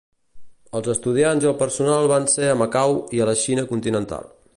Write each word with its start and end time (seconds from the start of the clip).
Els 0.77 0.87
estudiants 0.93 1.45
i 1.45 1.49
el 1.51 1.55
personal 1.59 2.09
van 2.13 2.25
ser 2.31 2.49
a 2.53 2.57
Macau 2.65 2.97
i 3.19 3.23
a 3.23 3.29
la 3.31 3.37
Xina 3.43 3.67
continental. 3.75 4.27